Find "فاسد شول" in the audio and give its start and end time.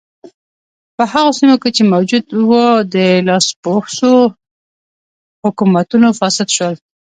6.19-6.75